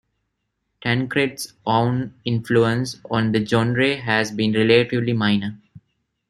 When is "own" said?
1.63-2.15